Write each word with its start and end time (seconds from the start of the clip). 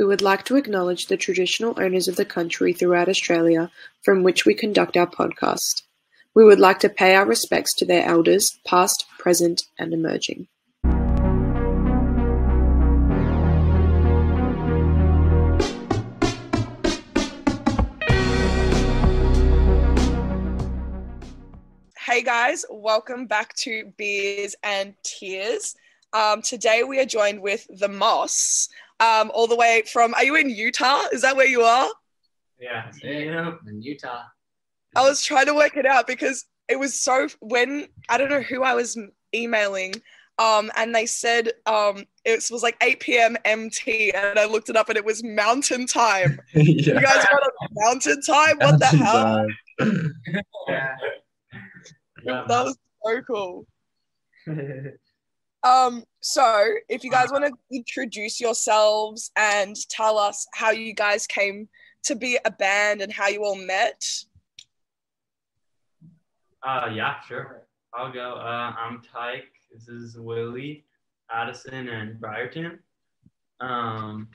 We 0.00 0.06
would 0.06 0.22
like 0.22 0.46
to 0.46 0.56
acknowledge 0.56 1.08
the 1.08 1.18
traditional 1.18 1.78
owners 1.78 2.08
of 2.08 2.16
the 2.16 2.24
country 2.24 2.72
throughout 2.72 3.10
Australia 3.10 3.70
from 4.02 4.22
which 4.22 4.46
we 4.46 4.54
conduct 4.54 4.96
our 4.96 5.06
podcast. 5.06 5.82
We 6.34 6.42
would 6.42 6.58
like 6.58 6.78
to 6.78 6.88
pay 6.88 7.14
our 7.16 7.26
respects 7.26 7.74
to 7.74 7.84
their 7.84 8.06
elders, 8.06 8.58
past, 8.66 9.04
present, 9.18 9.64
and 9.78 9.92
emerging. 9.92 10.48
Hey 21.98 22.22
guys, 22.22 22.64
welcome 22.70 23.26
back 23.26 23.54
to 23.56 23.92
Beers 23.98 24.56
and 24.62 24.94
Tears. 25.02 25.76
Um, 26.14 26.40
today 26.40 26.84
we 26.84 26.98
are 26.98 27.04
joined 27.04 27.42
with 27.42 27.66
the 27.68 27.86
Moss, 27.86 28.70
um, 29.00 29.30
all 29.34 29.46
the 29.46 29.56
way 29.56 29.82
from. 29.90 30.14
Are 30.14 30.24
you 30.24 30.36
in 30.36 30.50
Utah? 30.50 31.04
Is 31.12 31.22
that 31.22 31.36
where 31.36 31.46
you 31.46 31.62
are? 31.62 31.88
Yeah, 32.60 32.90
yeah, 33.02 33.52
in 33.66 33.82
Utah. 33.82 34.22
I 34.94 35.02
was 35.02 35.24
trying 35.24 35.46
to 35.46 35.54
work 35.54 35.76
it 35.76 35.86
out 35.86 36.06
because 36.06 36.44
it 36.68 36.78
was 36.78 36.98
so 36.98 37.28
when 37.40 37.88
I 38.08 38.18
don't 38.18 38.30
know 38.30 38.42
who 38.42 38.62
I 38.62 38.74
was 38.74 38.98
emailing, 39.34 39.94
um, 40.38 40.70
and 40.76 40.94
they 40.94 41.06
said 41.06 41.52
um, 41.66 42.04
it 42.24 42.44
was 42.50 42.62
like 42.62 42.76
8 42.82 43.00
p.m. 43.00 43.36
MT, 43.44 44.12
and 44.12 44.38
I 44.38 44.44
looked 44.46 44.68
it 44.68 44.76
up 44.76 44.88
and 44.88 44.96
it 44.96 45.04
was 45.04 45.24
Mountain 45.24 45.86
Time. 45.86 46.40
yeah. 46.54 46.94
You 46.94 47.00
guys 47.00 47.26
got 47.30 47.42
a 47.42 47.52
Mountain 47.72 48.22
Time? 48.22 48.56
What 48.58 48.78
the 48.78 48.86
hell? 48.86 49.46
yeah. 50.68 50.96
That 52.24 52.64
was 52.64 52.78
so 53.04 53.22
cool. 53.22 53.66
Um, 55.62 56.04
so 56.20 56.66
if 56.88 57.04
you 57.04 57.10
guys 57.10 57.30
want 57.30 57.44
to 57.44 57.52
introduce 57.70 58.40
yourselves 58.40 59.30
and 59.36 59.76
tell 59.90 60.18
us 60.18 60.46
how 60.54 60.70
you 60.70 60.94
guys 60.94 61.26
came 61.26 61.68
to 62.04 62.16
be 62.16 62.38
a 62.44 62.50
band 62.50 63.02
and 63.02 63.12
how 63.12 63.28
you 63.28 63.44
all 63.44 63.56
met. 63.56 64.02
Uh, 66.62 66.88
yeah, 66.92 67.20
sure. 67.20 67.62
I'll 67.94 68.12
go. 68.12 68.34
Uh, 68.34 68.72
I'm 68.78 69.02
Tyke. 69.02 69.52
This 69.72 69.88
is 69.88 70.18
Willie, 70.18 70.84
Addison, 71.30 71.88
and 71.88 72.20
Briarton. 72.20 72.78
Um, 73.60 74.28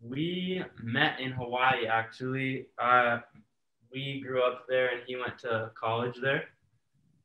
we 0.00 0.64
met 0.82 1.20
in 1.20 1.32
Hawaii 1.32 1.86
actually. 1.86 2.66
Uh, 2.80 3.18
we 3.92 4.22
grew 4.26 4.42
up 4.42 4.64
there, 4.68 4.88
and 4.88 5.02
he 5.06 5.16
went 5.16 5.38
to 5.40 5.70
college 5.78 6.18
there. 6.22 6.44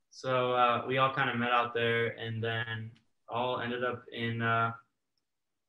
So 0.10 0.54
uh, 0.54 0.84
we 0.88 0.98
all 0.98 1.14
kind 1.14 1.30
of 1.30 1.38
met 1.38 1.52
out 1.52 1.74
there, 1.74 2.18
and 2.20 2.44
then 2.44 2.92
all 3.30 3.60
ended 3.62 3.84
up 3.84 4.04
in 4.14 4.42
uh, 4.42 4.72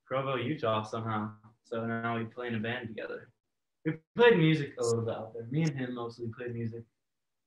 Provo, 0.06 0.36
Utah 0.36 0.82
somehow. 0.82 1.30
So 1.64 1.84
now 1.86 2.18
we 2.18 2.24
play 2.24 2.48
in 2.48 2.54
a 2.56 2.60
band 2.60 2.88
together. 2.88 3.30
We 3.84 3.94
played 4.16 4.38
music 4.38 4.74
a 4.78 4.84
little 4.84 5.04
bit 5.04 5.14
out 5.14 5.34
there. 5.34 5.46
Me 5.50 5.62
and 5.62 5.76
him 5.76 5.94
mostly 5.94 6.26
played 6.36 6.54
music 6.54 6.82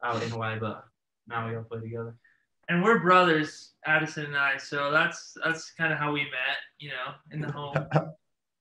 out 0.03 0.21
in 0.21 0.29
Hawaii, 0.29 0.59
but 0.59 0.85
now 1.27 1.47
we 1.49 1.55
all 1.55 1.63
play 1.63 1.79
together. 1.81 2.15
and 2.69 2.83
we're 2.83 2.99
brothers, 2.99 3.73
Addison 3.85 4.25
and 4.25 4.37
I. 4.37 4.57
So 4.57 4.91
that's 4.91 5.35
that's 5.43 5.71
kind 5.73 5.91
of 5.93 5.99
how 5.99 6.11
we 6.11 6.23
met, 6.23 6.57
you 6.79 6.89
know, 6.89 7.13
in 7.31 7.41
the 7.41 7.51
home. 7.51 7.75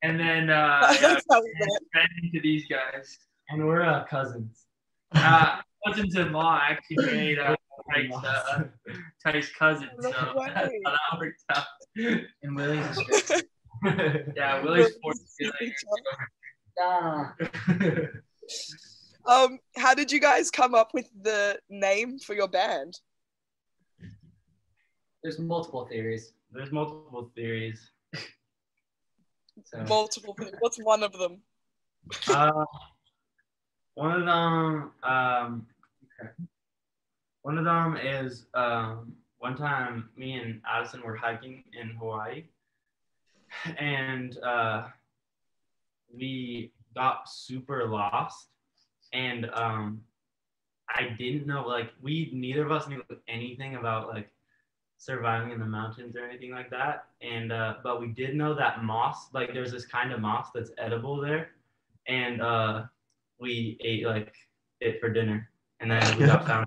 And 0.02 0.20
then 0.20 0.50
uh, 0.50 0.88
yeah, 0.92 0.98
That's 1.00 1.24
how 1.30 1.40
we 1.42 1.50
met. 1.58 1.68
ran 1.94 2.06
into 2.22 2.40
these 2.40 2.66
guys. 2.66 3.18
And 3.48 3.66
we're 3.66 3.82
uh, 3.82 4.04
cousins. 4.04 4.66
Uh, 5.12 5.60
cousins 5.86 6.16
in 6.16 6.32
law 6.32 6.58
actually 6.62 6.96
made 7.06 7.38
uh, 7.38 7.54
Tyke's, 7.94 8.16
uh, 8.24 8.64
Tyke's 9.24 9.52
cousin. 9.54 9.88
So 10.00 10.10
No 10.10 10.32
way. 10.36 10.50
that's 10.54 10.72
how 10.84 10.90
that 10.92 11.18
worked 11.20 11.42
out. 11.54 11.64
and 12.42 12.56
Willie's 12.56 12.98
Yeah, 14.36 14.62
Willie's 14.62 14.96
fourth 15.02 15.18
Um, 19.28 19.58
how 19.76 19.92
did 19.94 20.12
you 20.12 20.20
guys 20.20 20.50
come 20.52 20.74
up 20.74 20.94
with 20.94 21.08
the 21.20 21.58
name 21.68 22.18
for 22.20 22.34
your 22.34 22.46
band? 22.48 22.94
There's 25.22 25.40
multiple 25.40 25.84
theories. 25.86 26.32
There's 26.52 26.70
multiple 26.70 27.30
theories. 27.34 27.90
So, 29.64 29.78
Multiple. 29.88 30.34
things. 30.38 30.52
What's 30.60 30.76
one 30.78 31.02
of 31.02 31.12
them? 31.18 31.40
uh, 32.28 32.64
one 33.94 34.12
of 34.12 34.26
them, 34.26 34.92
um, 35.02 35.66
okay. 35.70 35.75
One 37.42 37.58
of 37.58 37.64
them 37.64 37.96
is 37.96 38.46
um, 38.54 39.12
one 39.38 39.56
time 39.56 40.08
me 40.16 40.34
and 40.34 40.60
Addison 40.68 41.02
were 41.02 41.16
hiking 41.16 41.64
in 41.78 41.90
Hawaii, 41.90 42.44
and 43.78 44.36
uh, 44.38 44.88
we 46.14 46.72
got 46.94 47.28
super 47.28 47.86
lost, 47.86 48.48
and 49.12 49.48
um, 49.54 50.00
I 50.88 51.14
didn't 51.18 51.46
know 51.46 51.66
like 51.66 51.92
we 52.02 52.30
neither 52.32 52.64
of 52.64 52.72
us 52.72 52.88
knew 52.88 53.02
anything 53.28 53.76
about 53.76 54.08
like 54.08 54.30
surviving 54.98 55.52
in 55.52 55.60
the 55.60 55.66
mountains 55.66 56.16
or 56.16 56.24
anything 56.24 56.50
like 56.50 56.70
that, 56.70 57.06
and 57.20 57.52
uh, 57.52 57.74
but 57.82 58.00
we 58.00 58.08
did 58.08 58.34
know 58.34 58.54
that 58.54 58.82
moss 58.82 59.32
like 59.32 59.52
there's 59.52 59.72
this 59.72 59.86
kind 59.86 60.12
of 60.12 60.20
moss 60.20 60.48
that's 60.54 60.70
edible 60.78 61.20
there, 61.20 61.50
and 62.08 62.40
uh, 62.40 62.84
we 63.38 63.78
ate 63.84 64.06
like 64.06 64.34
it 64.80 65.00
for 65.00 65.10
dinner, 65.10 65.48
and 65.80 65.90
then 65.90 66.18
we 66.18 66.26
got 66.26 66.46
found. 66.46 66.66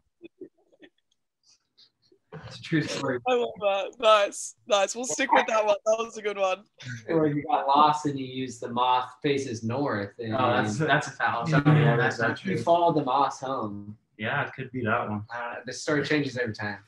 It's 2.48 2.58
a 2.58 2.62
true 2.62 2.82
story. 2.82 3.20
I 3.28 3.34
love 3.34 3.50
that. 3.62 3.86
Nice, 4.00 4.56
nice. 4.68 4.96
We'll 4.96 5.06
stick 5.06 5.32
with 5.32 5.46
that 5.48 5.66
one. 5.66 5.76
That 5.86 5.96
was 6.00 6.18
a 6.18 6.22
good 6.22 6.38
one. 6.38 6.64
Or 7.08 7.28
you 7.28 7.44
got 7.44 7.68
lost 7.68 8.06
and 8.06 8.20
you 8.20 8.26
used 8.26 8.62
the 8.62 8.70
moth 8.70 9.12
faces 9.22 9.64
north. 9.64 10.14
And 10.20 10.34
Oh, 10.36 10.38
that's 10.54 10.78
that's 10.78 11.08
a 11.08 11.12
fallacy. 11.12 11.52
Yeah, 11.54 11.62
Yeah, 11.66 11.96
that's 11.98 12.20
not 12.20 12.38
true. 12.38 12.52
you 12.52 12.58
true. 12.58 12.64
followed 12.64 12.96
the 12.96 13.04
moss 13.04 13.40
home. 13.40 13.98
Yeah, 14.18 14.46
it 14.46 14.54
could 14.54 14.72
be 14.72 14.84
that 14.84 15.10
one. 15.10 15.24
Uh, 15.34 15.56
the 15.66 15.74
story 15.74 16.04
changes 16.04 16.38
every 16.38 16.54
time. 16.54 16.80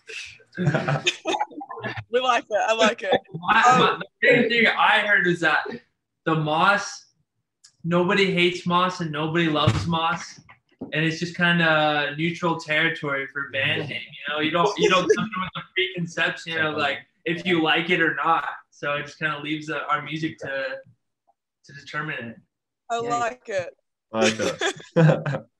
We 2.11 2.19
like 2.19 2.43
it. 2.47 2.59
I 2.67 2.73
like 2.73 3.01
it. 3.01 3.09
My, 3.33 3.53
my, 3.79 3.99
the 4.21 4.31
main 4.31 4.49
thing 4.49 4.67
I 4.67 4.99
heard 4.99 5.25
is 5.25 5.39
that 5.39 5.63
the 6.25 6.35
moss, 6.35 7.05
nobody 7.83 8.31
hates 8.31 8.67
moss 8.67 8.99
and 8.99 9.11
nobody 9.11 9.47
loves 9.47 9.87
moss, 9.87 10.39
and 10.93 11.05
it's 11.05 11.19
just 11.19 11.35
kind 11.35 11.61
of 11.61 12.17
neutral 12.17 12.59
territory 12.59 13.27
for 13.27 13.49
band 13.51 13.89
name. 13.89 14.01
You 14.01 14.33
know, 14.33 14.39
you 14.41 14.51
don't 14.51 14.77
you 14.77 14.89
don't 14.89 15.09
come 15.15 15.25
in 15.25 15.41
with 15.41 15.51
a 15.57 15.61
preconception 15.75 16.57
of 16.57 16.77
like 16.77 16.99
if 17.25 17.45
you 17.45 17.61
like 17.61 17.89
it 17.89 18.01
or 18.01 18.15
not. 18.15 18.47
So 18.69 18.95
it 18.95 19.05
just 19.05 19.19
kind 19.19 19.35
of 19.35 19.43
leaves 19.43 19.69
uh, 19.69 19.81
our 19.89 20.01
music 20.01 20.37
to 20.39 20.77
to 21.65 21.73
determine 21.73 22.25
it. 22.25 22.35
I 22.89 22.99
like 22.99 23.47
it. 23.47 23.75
I 24.13 24.19
like 24.19 24.39
it. 24.39 25.45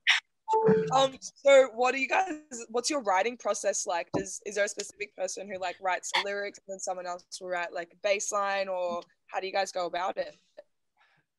Um. 0.92 1.16
So, 1.20 1.68
what 1.74 1.92
do 1.92 1.98
you 1.98 2.08
guys? 2.08 2.34
What's 2.68 2.90
your 2.90 3.02
writing 3.02 3.38
process 3.38 3.86
like? 3.86 4.08
Does 4.14 4.40
is 4.44 4.56
there 4.56 4.66
a 4.66 4.68
specific 4.68 5.16
person 5.16 5.50
who 5.50 5.58
like 5.58 5.76
writes 5.80 6.12
the 6.12 6.22
lyrics, 6.24 6.58
and 6.58 6.74
then 6.74 6.78
someone 6.78 7.06
else 7.06 7.24
will 7.40 7.48
write 7.48 7.72
like 7.72 7.90
a 7.92 7.96
bass 8.02 8.30
line, 8.30 8.68
or 8.68 9.00
how 9.28 9.40
do 9.40 9.46
you 9.46 9.52
guys 9.52 9.72
go 9.72 9.86
about 9.86 10.18
it? 10.18 10.36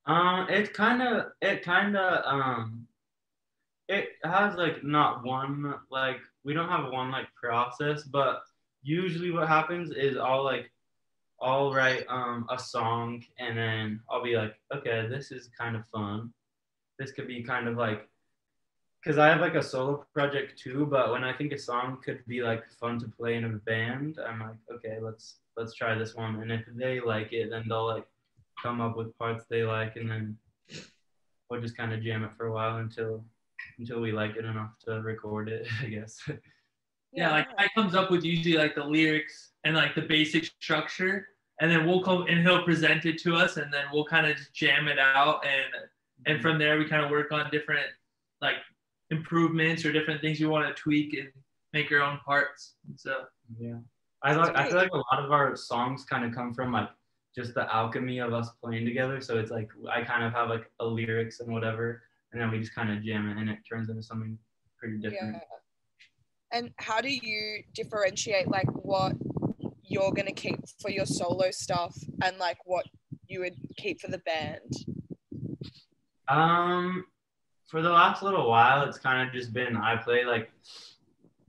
Um, 0.05 0.47
it 0.49 0.73
kind 0.73 1.01
of, 1.01 1.27
it 1.41 1.63
kind 1.63 1.95
of, 1.95 2.25
um, 2.25 2.87
it 3.87 4.09
has 4.23 4.55
like 4.55 4.83
not 4.83 5.23
one 5.23 5.73
like 5.91 6.19
we 6.43 6.53
don't 6.53 6.69
have 6.69 6.91
one 6.91 7.11
like 7.11 7.27
process, 7.35 8.03
but 8.03 8.43
usually 8.81 9.31
what 9.31 9.47
happens 9.47 9.91
is 9.91 10.17
I'll 10.17 10.43
like 10.43 10.71
I'll 11.41 11.73
write 11.73 12.05
um 12.09 12.47
a 12.49 12.57
song 12.57 13.23
and 13.39 13.57
then 13.57 13.99
I'll 14.09 14.23
be 14.23 14.35
like, 14.35 14.55
okay, 14.73 15.07
this 15.09 15.31
is 15.31 15.49
kind 15.57 15.75
of 15.75 15.87
fun. 15.87 16.33
This 16.99 17.11
could 17.11 17.27
be 17.27 17.43
kind 17.43 17.67
of 17.67 17.75
like 17.77 18.07
because 19.03 19.17
I 19.17 19.27
have 19.27 19.41
like 19.41 19.55
a 19.55 19.63
solo 19.63 20.05
project 20.13 20.57
too, 20.57 20.85
but 20.85 21.11
when 21.11 21.25
I 21.25 21.33
think 21.33 21.51
a 21.51 21.57
song 21.57 21.97
could 22.03 22.25
be 22.25 22.41
like 22.41 22.63
fun 22.79 22.99
to 22.99 23.07
play 23.07 23.35
in 23.35 23.43
a 23.43 23.49
band, 23.49 24.17
I'm 24.25 24.39
like, 24.39 24.55
okay, 24.71 24.99
let's 25.01 25.39
let's 25.57 25.73
try 25.73 25.95
this 25.95 26.15
one. 26.15 26.41
And 26.41 26.51
if 26.51 26.61
they 26.73 27.01
like 27.01 27.33
it, 27.33 27.49
then 27.49 27.65
they'll 27.67 27.87
like 27.87 28.07
come 28.61 28.79
up 28.79 28.95
with 28.95 29.17
parts 29.17 29.43
they 29.49 29.63
like, 29.63 29.97
and 29.97 30.09
then 30.09 30.37
we'll 31.49 31.61
just 31.61 31.75
kind 31.75 31.93
of 31.93 32.01
jam 32.01 32.23
it 32.23 32.33
for 32.37 32.45
a 32.47 32.53
while 32.53 32.77
until 32.77 33.25
until 33.79 34.01
we 34.01 34.11
like 34.11 34.35
it 34.35 34.45
enough 34.45 34.71
to 34.85 35.01
record 35.01 35.49
it, 35.49 35.67
I 35.81 35.87
guess. 35.87 36.19
Yeah, 37.11 37.31
like 37.31 37.47
I 37.57 37.67
comes 37.75 37.95
up 37.95 38.09
with 38.09 38.23
usually 38.23 38.57
like 38.57 38.75
the 38.75 38.83
lyrics 38.83 39.51
and 39.63 39.75
like 39.75 39.95
the 39.95 40.01
basic 40.01 40.45
structure, 40.45 41.27
and 41.61 41.69
then 41.69 41.85
we'll 41.85 42.03
come 42.03 42.25
and 42.27 42.41
he'll 42.41 42.63
present 42.63 43.05
it 43.05 43.19
to 43.19 43.35
us, 43.35 43.57
and 43.57 43.71
then 43.71 43.85
we'll 43.93 44.05
kind 44.05 44.25
of 44.25 44.35
just 44.35 44.53
jam 44.53 44.87
it 44.87 44.99
out, 44.99 45.45
and 45.45 45.83
and 46.25 46.35
mm-hmm. 46.35 46.41
from 46.41 46.57
there 46.57 46.77
we 46.77 46.85
kind 46.85 47.03
of 47.03 47.11
work 47.11 47.31
on 47.31 47.49
different 47.51 47.87
like 48.41 48.55
improvements 49.09 49.85
or 49.85 49.91
different 49.91 50.21
things 50.21 50.39
you 50.39 50.49
want 50.49 50.67
to 50.67 50.81
tweak 50.81 51.13
and 51.13 51.29
make 51.71 51.89
your 51.89 52.03
own 52.03 52.19
parts. 52.25 52.75
And 52.87 52.99
so 52.99 53.25
Yeah. 53.59 53.79
I 54.21 54.33
like 54.35 54.55
I 54.55 54.69
feel 54.69 54.77
like 54.77 54.91
a 54.93 54.97
lot 54.97 55.23
of 55.23 55.31
our 55.31 55.55
songs 55.55 56.05
kind 56.05 56.23
of 56.23 56.33
come 56.33 56.53
from 56.53 56.71
like 56.71 56.89
just 57.35 57.53
the 57.53 57.73
alchemy 57.73 58.19
of 58.19 58.33
us 58.33 58.49
playing 58.63 58.85
together. 58.85 59.19
So 59.19 59.37
it's 59.37 59.51
like 59.51 59.69
I 59.89 60.01
kind 60.03 60.23
of 60.23 60.31
have 60.33 60.49
like 60.49 60.71
a 60.79 60.85
lyrics 60.85 61.39
and 61.39 61.51
whatever, 61.51 62.03
and 62.33 62.41
then 62.41 62.51
we 62.51 62.59
just 62.59 62.75
kind 62.75 62.91
of 62.91 63.03
jam 63.03 63.29
it, 63.29 63.37
and 63.37 63.49
it 63.49 63.59
turns 63.69 63.89
into 63.89 64.03
something 64.03 64.37
pretty 64.77 64.97
different. 64.97 65.35
Yeah. 65.35 66.57
And 66.57 66.71
how 66.77 66.99
do 66.99 67.09
you 67.09 67.63
differentiate 67.73 68.47
like 68.47 68.69
what 68.71 69.13
you're 69.83 70.11
gonna 70.11 70.33
keep 70.33 70.59
for 70.81 70.89
your 70.89 71.05
solo 71.05 71.51
stuff 71.51 71.95
and 72.23 72.37
like 72.37 72.57
what 72.65 72.85
you 73.27 73.39
would 73.39 73.55
keep 73.77 74.01
for 74.01 74.09
the 74.09 74.19
band? 74.19 74.73
Um, 76.27 77.05
for 77.67 77.81
the 77.81 77.89
last 77.89 78.23
little 78.23 78.49
while, 78.49 78.83
it's 78.87 78.97
kind 78.97 79.27
of 79.27 79.33
just 79.33 79.53
been 79.53 79.77
I 79.77 79.95
play 79.97 80.25
like 80.25 80.51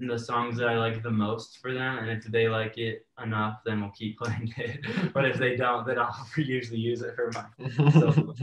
the 0.01 0.19
songs 0.19 0.57
that 0.59 0.69
I 0.69 0.77
like 0.77 1.03
the 1.03 1.11
most 1.11 1.59
for 1.59 1.73
them, 1.73 1.99
and 1.99 2.11
if 2.11 2.25
they 2.25 2.49
like 2.49 2.77
it 2.79 3.07
enough, 3.23 3.61
then 3.65 3.81
we'll 3.81 3.91
keep 3.91 4.19
playing 4.23 4.53
it. 4.57 5.13
but 5.13 5.25
if 5.25 5.39
they 5.39 5.57
don't, 5.57 5.87
then 5.87 5.99
I'll 5.99 6.27
usually 6.37 6.81
use 6.81 7.03
it 7.03 7.15
for 7.15 7.31
my. 7.33 7.91
solo. 7.91 8.35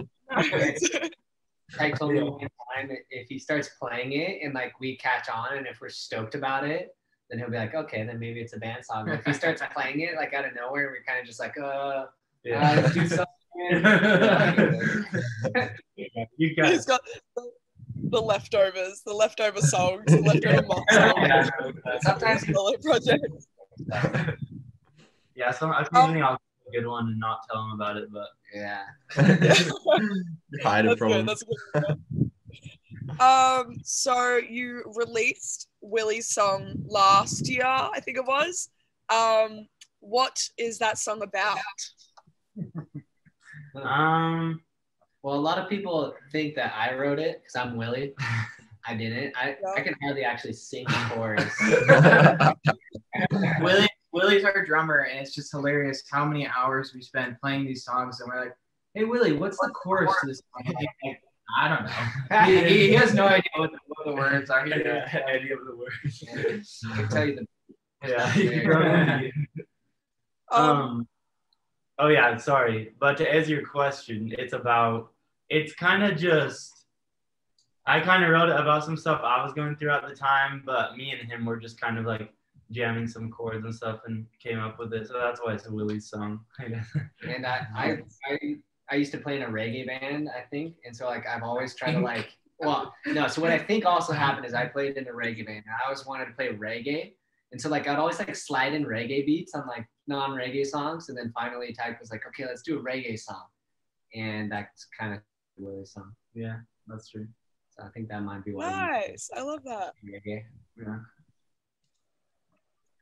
Craig 1.73 1.97
told 1.97 2.13
me 2.13 2.21
one 2.21 2.39
time 2.39 2.89
that 2.89 2.99
if 3.09 3.27
he 3.27 3.39
starts 3.39 3.69
playing 3.79 4.13
it 4.13 4.41
and 4.43 4.53
like 4.53 4.79
we 4.79 4.97
catch 4.97 5.29
on 5.29 5.57
and 5.57 5.67
if 5.67 5.79
we're 5.81 5.89
stoked 5.89 6.35
about 6.35 6.67
it, 6.67 6.95
then 7.29 7.39
he'll 7.39 7.49
be 7.49 7.57
like, 7.57 7.73
okay, 7.73 8.05
then 8.05 8.19
maybe 8.19 8.41
it's 8.41 8.53
a 8.53 8.59
band 8.59 8.85
song. 8.85 9.05
But 9.05 9.19
if 9.19 9.25
he 9.25 9.33
starts 9.33 9.61
playing 9.73 10.01
it 10.01 10.15
like 10.15 10.33
out 10.33 10.45
of 10.45 10.53
nowhere, 10.53 10.89
we're 10.89 11.03
kind 11.07 11.19
of 11.19 11.25
just 11.25 11.39
like, 11.39 11.57
uh, 11.57 11.63
uh 11.65 12.07
let's 12.45 12.93
do 12.93 13.07
something. 13.07 13.25
you 16.37 16.55
guys. 16.55 16.71
He's 16.71 16.85
got 16.85 17.01
the, 17.35 17.51
the 17.95 18.21
leftovers, 18.21 19.01
the 19.05 19.13
leftover 19.13 19.61
songs, 19.61 20.03
the 20.07 20.21
leftover 20.21 20.61
mock 20.67 20.91
songs. 20.91 21.49
Sometimes 22.01 22.43
he 22.43 22.53
Solo 22.53 22.77
project. 22.77 23.25
yeah, 25.35 25.51
so 25.51 25.71
occasionally 25.71 26.21
I'll 26.21 26.33
do 26.33 26.37
a 26.37 26.50
good 26.71 26.87
one 26.87 27.07
and 27.07 27.19
not 27.19 27.39
tell 27.49 27.63
them 27.63 27.73
about 27.73 27.97
it, 27.97 28.09
but 28.11 28.27
yeah. 28.53 28.83
Hide 30.63 30.85
it 30.85 30.89
That's 30.89 30.99
from 30.99 31.09
good. 31.09 31.29
him. 31.29 32.31
Um, 33.19 33.75
so 33.83 34.37
you 34.37 34.83
released 34.95 35.67
Willie's 35.81 36.29
song 36.29 36.75
last 36.85 37.49
year, 37.49 37.65
I 37.65 37.99
think 37.99 38.17
it 38.17 38.25
was. 38.25 38.69
Um, 39.09 39.67
what 39.99 40.41
is 40.57 40.79
that 40.79 40.97
song 40.97 41.21
about? 41.21 41.59
um, 43.75 44.61
Well, 45.23 45.35
a 45.35 45.41
lot 45.41 45.57
of 45.57 45.69
people 45.69 46.13
think 46.31 46.55
that 46.55 46.73
I 46.75 46.95
wrote 46.95 47.19
it 47.19 47.41
because 47.41 47.55
I'm 47.55 47.75
Willie. 47.75 48.13
I 48.87 48.95
didn't. 48.95 49.35
I, 49.35 49.57
I 49.75 49.81
can 49.81 49.93
hardly 50.01 50.23
actually 50.23 50.53
sing 50.53 50.85
the 50.85 51.11
chorus. 51.13 51.53
Willie 53.61 53.89
Willie's 54.11 54.43
our 54.43 54.65
drummer, 54.65 55.07
and 55.09 55.19
it's 55.19 55.33
just 55.33 55.51
hilarious 55.51 56.03
how 56.09 56.25
many 56.25 56.47
hours 56.47 56.93
we 56.93 57.01
spend 57.01 57.39
playing 57.41 57.65
these 57.65 57.83
songs, 57.83 58.19
and 58.19 58.29
we're 58.29 58.41
like, 58.41 58.55
"Hey 58.93 59.05
Willie, 59.05 59.33
what's 59.33 59.57
the 59.57 59.69
chorus 59.69 60.13
to 60.21 60.27
this 60.27 60.41
song?" 60.65 60.75
Like, 61.03 61.21
I 61.57 61.67
don't 61.67 61.85
know. 61.85 62.45
He, 62.45 62.67
he, 62.67 62.87
he 62.87 62.93
has 62.93 63.13
no 63.13 63.27
idea 63.27 63.49
what 63.57 63.71
the, 63.71 63.79
what 63.87 64.05
the 64.05 64.13
words 64.13 64.49
are. 64.49 64.65
He 64.65 64.71
yeah, 64.71 65.23
any 65.27 65.51
of 65.51 65.59
the 65.65 65.75
words. 65.75 66.23
I 66.91 66.95
can 66.95 67.09
tell 67.09 67.25
you 67.25 67.35
the 68.01 68.09
Yeah, 68.09 68.35
you 68.35 68.61
probably 68.63 69.31
do. 69.31 69.63
Um, 70.51 70.69
Um, 70.69 71.07
oh 71.99 72.07
yeah, 72.07 72.35
sorry, 72.37 72.93
but 72.99 73.17
to 73.17 73.29
answer 73.29 73.51
your 73.51 73.65
question, 73.65 74.33
it's 74.37 74.53
about. 74.53 75.11
It's 75.49 75.73
kind 75.73 76.03
of 76.03 76.17
just. 76.17 76.85
I 77.85 77.99
kind 77.99 78.23
of 78.23 78.29
wrote 78.29 78.49
it 78.49 78.55
about 78.55 78.85
some 78.85 78.95
stuff 78.95 79.21
I 79.23 79.43
was 79.43 79.53
going 79.53 79.75
through 79.75 79.89
at 79.89 80.07
the 80.07 80.15
time, 80.15 80.61
but 80.65 80.95
me 80.95 81.11
and 81.11 81.29
him 81.29 81.45
were 81.45 81.57
just 81.57 81.81
kind 81.81 81.97
of 81.97 82.05
like 82.05 82.31
jamming 82.71 83.07
some 83.07 83.29
chords 83.29 83.63
and 83.65 83.73
stuff 83.73 84.01
and 84.05 84.25
came 84.41 84.59
up 84.59 84.79
with 84.79 84.93
it. 84.93 85.07
So 85.07 85.13
that's 85.13 85.39
why 85.43 85.53
it's 85.53 85.67
a 85.67 85.71
Willie's 85.71 86.09
song. 86.09 86.41
I 86.59 86.69
guess. 86.69 86.87
and 87.27 87.45
I, 87.45 87.67
I 87.75 87.97
I 88.25 88.39
I 88.89 88.95
used 88.95 89.11
to 89.11 89.17
play 89.17 89.37
in 89.37 89.43
a 89.43 89.47
reggae 89.47 89.85
band, 89.85 90.29
I 90.29 90.41
think, 90.49 90.75
and 90.85 90.95
so 90.95 91.05
like 91.05 91.27
I've 91.27 91.43
always 91.43 91.75
tried 91.75 91.93
to 91.93 91.99
like 92.13 92.29
well 92.59 92.93
no. 93.05 93.27
So 93.27 93.41
what 93.41 93.51
I 93.51 93.57
think 93.57 93.85
also 93.85 94.13
happened 94.13 94.45
is 94.45 94.53
I 94.53 94.65
played 94.65 94.97
in 94.97 95.07
a 95.07 95.11
reggae 95.11 95.45
band. 95.45 95.63
I 95.69 95.85
always 95.85 96.05
wanted 96.05 96.25
to 96.25 96.33
play 96.33 96.49
reggae, 96.49 97.13
and 97.51 97.61
so 97.61 97.69
like 97.69 97.87
I'd 97.87 97.99
always 97.99 98.19
like 98.19 98.35
slide 98.35 98.73
in 98.73 98.85
reggae 98.85 99.25
beats 99.25 99.53
on 99.53 99.67
like 99.67 99.85
non-reggae 100.07 100.65
songs, 100.65 101.09
and 101.09 101.17
then 101.17 101.31
finally 101.33 101.73
Tyke 101.73 101.99
was 101.99 102.11
like, 102.11 102.25
okay, 102.27 102.45
let's 102.45 102.61
do 102.61 102.79
a 102.79 102.83
reggae 102.83 103.19
song, 103.19 103.45
and 104.15 104.51
that's 104.51 104.87
kind 104.97 105.13
of 105.13 105.19
Willie's 105.57 105.93
song. 105.93 106.13
yeah, 106.33 106.57
that's 106.87 107.09
true. 107.09 107.27
So 107.69 107.83
I 107.85 107.89
think 107.89 108.09
that 108.09 108.21
might 108.21 108.43
be 108.43 108.53
why. 108.53 108.69
nice. 108.69 109.29
I 109.35 109.41
love 109.41 109.63
that. 109.63 109.93
Reggae. 110.05 110.43
Yeah. 110.77 110.97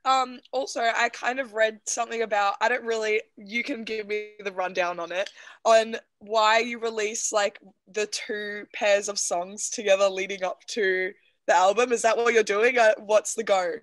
Um, 0.09 0.39
also, 0.51 0.81
I 0.81 1.09
kind 1.09 1.39
of 1.39 1.53
read 1.53 1.81
something 1.85 2.23
about, 2.23 2.55
I 2.61 2.67
don't 2.67 2.83
really, 2.83 3.21
you 3.37 3.63
can 3.63 3.83
give 3.83 4.07
me 4.07 4.31
the 4.43 4.51
rundown 4.51 4.99
on 4.99 5.11
it, 5.11 5.29
on 5.65 5.97
why 6.17 6.59
you 6.59 6.79
release 6.79 7.31
like 7.31 7.59
the 7.93 8.07
two 8.07 8.65
pairs 8.73 9.07
of 9.07 9.19
songs 9.19 9.69
together 9.69 10.09
leading 10.09 10.43
up 10.43 10.65
to 10.69 11.11
the 11.45 11.55
album. 11.55 11.91
Is 11.91 12.01
that 12.01 12.17
what 12.17 12.33
you're 12.33 12.41
doing? 12.41 12.79
Uh, 12.79 12.93
what's 12.97 13.35
the 13.35 13.43
go? 13.43 13.73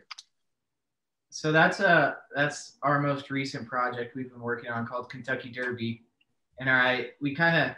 So 1.31 1.52
that's 1.52 1.78
a 1.78 2.17
that's 2.34 2.76
our 2.82 2.99
most 2.99 3.31
recent 3.31 3.69
project 3.69 4.17
we've 4.17 4.31
been 4.31 4.40
working 4.40 4.70
on 4.70 4.84
called 4.84 5.08
Kentucky 5.08 5.50
Derby, 5.50 6.02
and 6.58 6.69
I 6.69 7.11
we 7.20 7.37
kind 7.37 7.56
of 7.56 7.76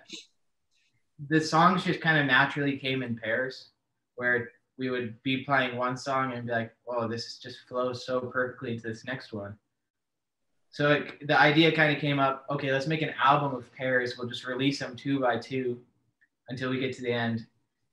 the 1.29 1.41
songs 1.41 1.85
just 1.85 2.01
kind 2.01 2.19
of 2.19 2.25
naturally 2.27 2.79
came 2.79 3.03
in 3.03 3.17
pairs, 3.17 3.71
where 4.15 4.53
we 4.79 4.91
would 4.91 5.21
be 5.23 5.45
playing 5.45 5.77
one 5.77 5.97
song 5.97 6.33
and 6.33 6.47
be 6.47 6.53
like, 6.53 6.75
"Whoa, 6.85 7.09
this 7.09 7.27
is 7.27 7.39
just 7.39 7.67
flows 7.69 8.07
so 8.07 8.21
perfectly 8.21 8.73
into 8.75 8.89
this 8.89 9.05
next 9.05 9.33
one." 9.33 9.57
So 10.71 10.93
it, 10.93 11.27
the 11.27 11.39
idea 11.39 11.75
kind 11.75 11.95
of 11.95 12.01
came 12.01 12.19
up. 12.19 12.47
Okay, 12.51 12.73
let's 12.73 12.87
make 12.87 13.03
an 13.03 13.13
album 13.23 13.55
of 13.57 13.71
pairs. 13.75 14.17
We'll 14.17 14.29
just 14.29 14.47
release 14.47 14.79
them 14.79 14.97
two 14.97 15.19
by 15.21 15.39
two 15.39 15.81
until 16.49 16.71
we 16.71 16.79
get 16.79 16.95
to 16.97 17.03
the 17.03 17.13
end. 17.13 17.47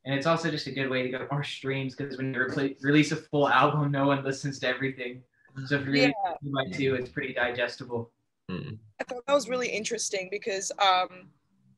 And 0.06 0.14
it's 0.14 0.28
also 0.28 0.52
just 0.52 0.68
a 0.68 0.72
good 0.72 0.90
way 0.90 1.02
to 1.02 1.10
get 1.10 1.32
more 1.32 1.44
streams 1.44 1.96
because 1.96 2.18
when 2.18 2.32
you 2.34 2.40
repla- 2.40 2.76
release 2.84 3.12
a 3.12 3.16
full 3.16 3.50
album, 3.50 3.92
no 3.92 4.06
one 4.06 4.24
listens 4.24 4.60
to 4.60 4.68
everything. 4.68 5.24
So 5.66 5.76
if 5.78 5.86
you 5.86 5.92
release 5.92 6.14
Yeah. 6.26 6.34
two 6.44 6.52
by 6.52 6.66
two, 6.78 6.96
it's 6.96 7.10
pretty 7.10 7.34
digestible. 7.34 8.12
Mm. 8.52 8.78
I 9.00 9.04
thought 9.06 9.26
that 9.26 9.34
was 9.34 9.50
really 9.50 9.70
interesting 9.70 10.28
because, 10.30 10.72
um, 10.80 11.32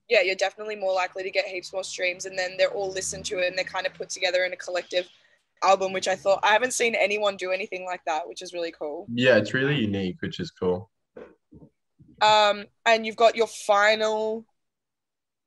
yeah, 0.09 0.21
you're 0.21 0.35
definitely 0.35 0.75
more 0.75 0.93
likely 0.93 1.23
to 1.23 1.31
get 1.31 1.45
heaps 1.45 1.73
more 1.73 1.83
streams, 1.83 2.25
and 2.25 2.37
then 2.37 2.55
they're 2.57 2.71
all 2.71 2.91
listened 2.91 3.25
to 3.25 3.45
and 3.45 3.57
they're 3.57 3.65
kind 3.65 3.85
of 3.85 3.93
put 3.93 4.09
together 4.09 4.45
in 4.45 4.53
a 4.53 4.57
collective 4.57 5.07
album, 5.63 5.93
which 5.93 6.07
I 6.07 6.15
thought 6.15 6.39
I 6.43 6.53
haven't 6.53 6.73
seen 6.73 6.95
anyone 6.95 7.35
do 7.35 7.51
anything 7.51 7.85
like 7.85 8.01
that, 8.05 8.27
which 8.27 8.41
is 8.41 8.53
really 8.53 8.71
cool. 8.71 9.07
Yeah, 9.13 9.37
it's 9.37 9.53
really 9.53 9.75
unique, 9.75 10.17
which 10.21 10.39
is 10.39 10.51
cool. 10.51 10.89
Um, 12.21 12.65
and 12.85 13.05
you've 13.05 13.15
got 13.15 13.35
your 13.35 13.47
final 13.47 14.45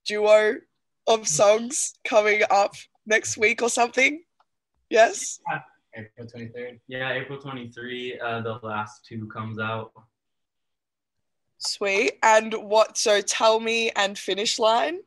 duo 0.06 0.56
of 1.06 1.26
songs 1.26 1.94
coming 2.04 2.42
up 2.50 2.74
next 3.06 3.36
week 3.36 3.62
or 3.62 3.68
something. 3.68 4.22
Yes. 4.88 5.40
April 5.96 6.26
23rd. 6.26 6.80
Yeah, 6.86 7.12
April 7.12 7.38
23, 7.38 8.20
uh, 8.20 8.40
the 8.42 8.60
last 8.62 9.04
two 9.04 9.26
comes 9.26 9.58
out. 9.58 9.92
Sweet. 11.60 12.18
And 12.22 12.54
what? 12.54 12.96
So 12.98 13.20
tell 13.20 13.60
me 13.60 13.90
and 13.90 14.18
finish 14.18 14.58
line. 14.58 15.00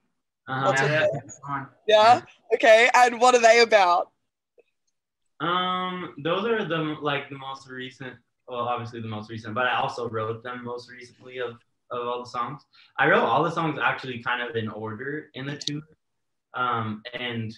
What's 0.48 0.82
it 0.82 1.10
Yeah. 1.42 1.66
Yeah. 1.88 2.22
Okay. 2.54 2.90
And 2.96 3.20
what 3.20 3.36
are 3.36 3.42
they 3.42 3.62
about? 3.62 4.12
Um, 5.40 6.14
those 6.24 6.46
are 6.46 6.66
the 6.66 6.96
like 7.02 7.30
the 7.30 7.38
most 7.38 7.68
recent. 7.68 8.14
Well, 8.48 8.62
obviously 8.62 9.02
the 9.02 9.08
most 9.08 9.30
recent, 9.30 9.56
but 9.56 9.66
I 9.66 9.80
also 9.80 10.10
wrote 10.10 10.44
them 10.44 10.64
most 10.64 10.90
recently 10.90 11.40
of 11.40 11.58
of 11.92 12.08
all 12.08 12.24
the 12.24 12.30
songs. 12.30 12.62
I 12.98 13.08
wrote 13.08 13.24
all 13.24 13.44
the 13.44 13.52
songs 13.52 13.80
actually 13.82 14.22
kind 14.22 14.42
of 14.42 14.56
in 14.56 14.70
order 14.70 15.30
in 15.34 15.46
the 15.46 15.58
two, 15.58 15.82
um, 16.54 17.02
and 17.14 17.56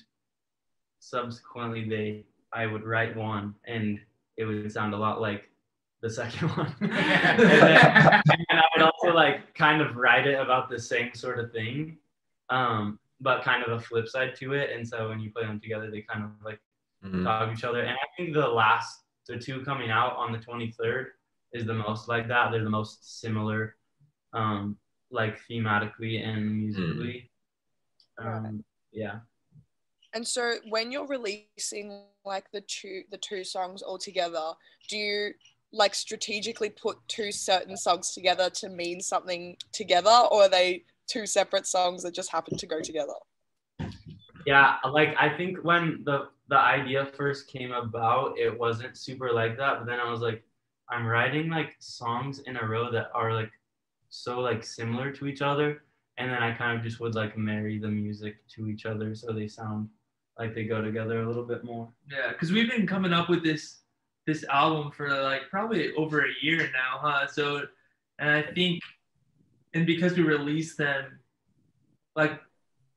subsequently 0.99 1.87
they 1.87 2.25
I 2.53 2.65
would 2.65 2.83
write 2.83 3.15
one 3.15 3.55
and 3.65 3.99
it 4.37 4.45
would 4.45 4.71
sound 4.71 4.93
a 4.93 4.97
lot 4.97 5.21
like 5.21 5.49
the 6.01 6.09
second 6.09 6.49
one, 6.57 6.75
and, 6.81 6.91
then, 7.39 8.21
and 8.49 8.59
I 8.59 8.63
would 8.75 8.83
also 8.83 9.13
like 9.13 9.53
kind 9.55 9.81
of 9.81 9.95
write 9.95 10.27
it 10.27 10.39
about 10.39 10.69
the 10.69 10.79
same 10.79 11.13
sort 11.13 11.39
of 11.39 11.51
thing, 11.51 11.97
um, 12.49 12.99
but 13.21 13.43
kind 13.43 13.63
of 13.63 13.71
a 13.71 13.79
flip 13.79 14.07
side 14.07 14.35
to 14.35 14.53
it. 14.53 14.71
And 14.71 14.87
so 14.87 15.09
when 15.09 15.19
you 15.19 15.31
play 15.31 15.43
them 15.43 15.59
together, 15.59 15.89
they 15.89 16.01
kind 16.01 16.23
of 16.23 16.31
like 16.43 16.59
Mhm. 17.03 17.23
dog 17.23 17.53
each 17.55 17.63
other. 17.63 17.81
And 17.81 17.91
I 17.95 18.07
think 18.17 18.33
the 18.33 18.47
last, 18.47 19.03
the 19.27 19.37
two 19.37 19.63
coming 19.63 19.91
out 19.91 20.15
on 20.15 20.31
the 20.31 20.39
23rd 20.39 21.07
is 21.53 21.65
the 21.65 21.73
most 21.73 22.07
like 22.07 22.27
that. 22.29 22.51
They're 22.51 22.63
the 22.63 22.69
most 22.69 23.21
similar, 23.21 23.75
um, 24.33 24.77
like 25.11 25.39
thematically 25.47 26.23
and 26.25 26.51
musically. 26.57 27.29
Um, 28.17 28.63
yeah. 28.91 29.19
And 30.13 30.27
so 30.27 30.55
when 30.69 30.91
you're 30.91 31.05
releasing 31.07 32.01
like 32.23 32.49
the 32.51 32.61
two 32.61 33.03
the 33.11 33.17
two 33.17 33.43
songs 33.43 33.81
all 33.81 33.97
together, 33.99 34.53
do 34.89 34.97
you 34.97 35.33
like 35.75 35.93
strategically 35.93 36.69
put 36.69 36.97
two 37.07 37.31
certain 37.31 37.75
songs 37.77 38.13
together 38.13 38.49
to 38.49 38.69
mean 38.69 39.01
something 39.01 39.57
together, 39.71 40.23
or 40.31 40.43
are 40.43 40.49
they 40.49 40.83
two 41.07 41.25
separate 41.25 41.67
songs 41.67 42.03
that 42.03 42.15
just 42.15 42.31
happen 42.31 42.57
to 42.57 42.65
go 42.65 42.79
together? 42.81 43.13
Yeah, 44.45 44.77
like 44.89 45.15
I 45.19 45.35
think 45.35 45.63
when 45.63 46.03
the 46.05 46.29
the 46.47 46.57
idea 46.57 47.05
first 47.05 47.47
came 47.47 47.71
about, 47.71 48.37
it 48.37 48.57
wasn't 48.57 48.97
super 48.97 49.33
like 49.33 49.57
that. 49.57 49.79
But 49.79 49.87
then 49.87 49.99
I 49.99 50.09
was 50.09 50.21
like, 50.21 50.43
I'm 50.89 51.05
writing 51.05 51.49
like 51.49 51.75
songs 51.79 52.39
in 52.39 52.57
a 52.57 52.65
row 52.65 52.91
that 52.91 53.09
are 53.13 53.33
like 53.33 53.51
so 54.09 54.39
like 54.39 54.63
similar 54.63 55.11
to 55.11 55.27
each 55.27 55.41
other, 55.41 55.83
and 56.17 56.31
then 56.31 56.41
I 56.41 56.53
kind 56.53 56.77
of 56.77 56.83
just 56.83 56.99
would 56.99 57.15
like 57.15 57.37
marry 57.37 57.79
the 57.79 57.89
music 57.89 58.35
to 58.55 58.67
each 58.67 58.85
other 58.85 59.15
so 59.15 59.33
they 59.33 59.47
sound 59.47 59.89
like 60.37 60.53
they 60.53 60.65
go 60.65 60.81
together 60.81 61.21
a 61.21 61.27
little 61.27 61.45
bit 61.45 61.63
more. 61.63 61.89
Yeah, 62.09 62.31
because 62.31 62.51
we've 62.51 62.69
been 62.69 62.85
coming 62.85 63.13
up 63.13 63.29
with 63.29 63.43
this 63.43 63.81
this 64.25 64.43
album 64.45 64.91
for 64.91 65.09
like 65.21 65.49
probably 65.49 65.93
over 65.95 66.25
a 66.25 66.29
year 66.41 66.57
now, 66.73 66.97
huh? 66.99 67.27
So, 67.27 67.65
and 68.19 68.29
I 68.29 68.41
think, 68.41 68.81
and 69.73 69.85
because 69.85 70.17
we 70.17 70.23
released 70.23 70.77
them, 70.77 71.19
like 72.15 72.39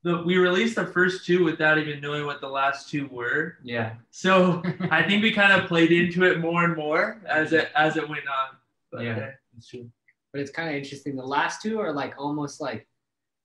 the 0.03 0.23
we 0.23 0.37
released 0.37 0.75
the 0.75 0.85
first 0.87 1.25
two 1.25 1.43
without 1.43 1.77
even 1.77 1.99
knowing 2.01 2.25
what 2.25 2.41
the 2.41 2.47
last 2.47 2.89
two 2.89 3.07
were. 3.09 3.57
Yeah. 3.63 3.95
So 4.11 4.63
I 4.91 5.03
think 5.03 5.21
we 5.23 5.31
kind 5.31 5.53
of 5.53 5.67
played 5.67 5.91
into 5.91 6.23
it 6.23 6.39
more 6.39 6.63
and 6.63 6.75
more 6.75 7.21
as 7.27 7.53
it 7.53 7.69
as 7.75 7.97
it 7.97 8.07
went 8.07 8.27
on. 8.27 8.55
But 8.91 9.03
Yeah. 9.03 9.17
yeah, 9.17 9.31
it's 9.57 9.67
true. 9.67 9.89
but 10.31 10.41
it's 10.41 10.51
kind 10.51 10.69
of 10.69 10.75
interesting. 10.75 11.15
The 11.15 11.23
last 11.25 11.61
two 11.61 11.79
are 11.79 11.91
like 11.93 12.13
almost 12.17 12.61
like 12.61 12.87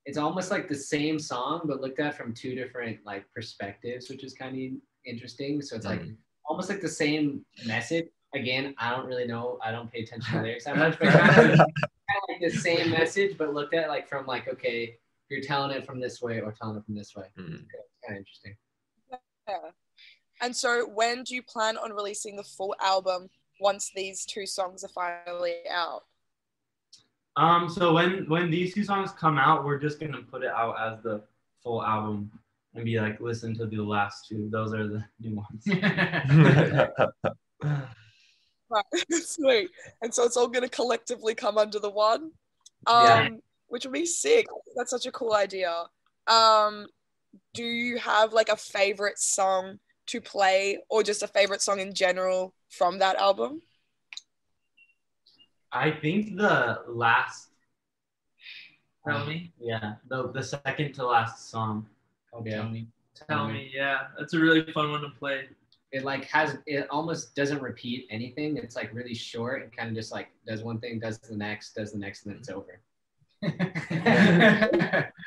it's 0.07 0.19
almost 0.19 0.51
like 0.51 0.69
the 0.69 0.75
same 0.75 1.19
song, 1.19 1.63
but 1.65 1.81
looked 1.81 1.99
at 1.99 2.15
from 2.17 2.33
two 2.35 2.55
different 2.55 2.99
like 3.05 3.25
perspectives, 3.35 4.09
which 4.09 4.23
is 4.23 4.33
kind 4.35 4.55
of 4.55 4.79
interesting. 5.05 5.61
So 5.61 5.77
it's 5.77 5.87
like 5.87 6.01
Mhm. 6.03 6.17
Almost 6.47 6.69
like 6.69 6.81
the 6.81 6.89
same 6.89 7.45
message. 7.67 8.07
Again, 8.35 8.75
I 8.79 8.91
don't 8.91 9.07
really 9.07 9.27
know. 9.27 9.59
I 9.65 9.71
don't 9.71 9.91
pay 9.93 10.03
attention 10.03 10.35
to 10.35 10.43
lyrics 10.43 10.65
that 10.65 10.77
much, 10.77 10.99
That's 10.99 11.15
but 11.15 11.23
fair. 11.25 11.35
kind 11.35 11.51
of, 11.53 11.59
kind 11.59 11.61
of 11.61 12.29
like 12.29 12.41
the 12.53 12.59
same 12.59 12.91
message, 12.99 13.39
but 13.39 13.55
looked 13.55 13.75
at 13.75 13.89
like 13.89 14.09
from 14.09 14.27
like 14.27 14.49
okay, 14.49 14.99
you're 15.29 15.43
telling 15.43 15.71
it 15.71 15.87
from 15.87 16.01
this 16.01 16.21
way 16.21 16.41
or 16.41 16.53
telling 16.53 16.77
it 16.77 16.85
from 16.85 16.95
this 16.97 17.15
way. 17.15 17.27
Mhm. 17.39 17.63
It's 17.63 18.07
kind 18.07 18.13
of 18.13 18.17
interesting. 18.19 18.57
Yeah. 19.49 19.71
And 20.41 20.55
so, 20.55 20.89
when 20.89 21.23
do 21.23 21.35
you 21.35 21.43
plan 21.43 21.77
on 21.77 21.93
releasing 21.93 22.35
the 22.37 22.43
full 22.43 22.75
album 22.81 23.29
once 23.61 23.93
these 23.95 24.27
two 24.27 24.47
songs 24.47 24.83
are 24.83 24.89
finally 24.89 25.55
out? 25.71 26.03
Um, 27.37 27.69
so 27.69 27.93
when 27.93 28.29
when 28.29 28.51
these 28.51 28.75
two 28.75 28.85
songs 28.85 29.11
come 29.13 29.39
out, 29.39 29.65
we're 29.65 29.79
just 29.79 30.01
gonna 30.01 30.23
put 30.23 30.43
it 30.43 30.51
out 30.51 30.75
as 30.81 31.03
the 31.03 31.23
full 31.63 31.83
album 31.85 32.31
and 32.75 32.85
be 32.85 32.99
like, 33.01 33.21
listen 33.21 33.55
to 33.57 33.67
the 33.67 33.77
last 33.79 34.27
two. 34.29 34.49
Those 34.51 34.73
are 34.75 34.87
the 34.89 35.05
new 35.21 35.37
ones. 35.37 35.65
Right. 38.71 38.85
Sweet. 39.11 39.71
And 40.03 40.13
so 40.15 40.25
it's 40.25 40.37
all 40.37 40.49
going 40.49 40.63
to 40.65 40.69
collectively 40.69 41.35
come 41.35 41.59
under 41.59 41.79
the 41.79 41.91
one, 41.91 42.31
um, 42.87 43.05
Yeah. 43.05 43.29
which 43.69 43.85
would 43.85 43.93
be 43.93 44.07
sick. 44.07 44.47
That's 44.77 44.91
such 44.91 45.07
a 45.07 45.13
cool 45.13 45.35
idea. 45.35 45.85
Um, 46.27 46.87
do 47.53 47.65
you 47.65 47.99
have 47.99 48.33
like 48.33 48.49
a 48.49 48.57
favorite 48.57 49.19
song 49.19 49.79
to 50.07 50.21
play 50.21 50.79
or 50.91 51.03
just 51.03 51.23
a 51.23 51.29
favorite 51.29 51.63
song 51.63 51.79
in 51.81 51.95
general 51.95 52.55
from 52.71 52.99
that 52.99 53.17
album? 53.17 53.61
I 55.73 55.91
think 55.91 56.37
the 56.37 56.81
last, 56.89 57.49
Tell 59.07 59.27
me. 59.27 59.53
yeah, 59.61 59.95
the 60.09 60.31
the 60.33 60.43
second 60.43 60.95
to 60.95 61.07
last 61.07 61.51
song. 61.51 61.87
Called 62.35 62.47
Tell 62.47 62.69
Me. 62.69 62.89
Tell 63.29 63.49
me. 63.49 63.71
Yeah, 63.73 64.09
that's 64.19 64.35
a 64.35 64.39
really 64.41 64.71
fun 64.73 64.91
one 64.91 65.03
to 65.03 65.11
play. 65.11 65.45
It 65.93 66.03
like 66.05 66.25
has 66.25 66.59
it 66.67 66.89
almost 66.91 67.37
doesn't 67.37 67.63
repeat 67.63 68.09
anything. 68.11 68.57
It's 68.57 68.75
like 68.75 68.93
really 68.93 69.15
short. 69.15 69.63
and 69.63 69.75
kind 69.75 69.89
of 69.89 69.95
just 69.95 70.11
like 70.11 70.29
does 70.47 70.65
one 70.65 70.81
thing, 70.81 70.99
does 70.99 71.19
the 71.19 71.37
next, 71.37 71.75
does 71.75 71.93
the 71.93 71.99
next, 71.99 72.27
and 72.27 72.35
then 72.35 72.41
it's 72.41 72.49
over. 72.51 72.81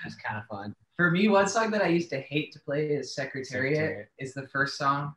It's 0.05 0.15
kind 0.15 0.37
of 0.37 0.45
fun. 0.49 0.75
For 0.97 1.11
me, 1.11 1.27
one 1.29 1.47
song 1.47 1.71
that 1.71 1.81
I 1.81 1.87
used 1.87 2.09
to 2.09 2.19
hate 2.19 2.51
to 2.53 2.59
play 2.59 2.87
is 2.87 3.15
Secretariat. 3.15 3.75
Secretariat. 3.75 4.09
Is 4.19 4.33
the 4.33 4.47
first 4.47 4.77
song. 4.77 5.13